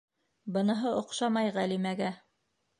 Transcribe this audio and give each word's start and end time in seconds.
Быныһы 0.55 0.95
оҡшамай 1.03 1.53
Ғәлимәгә. 1.61 2.13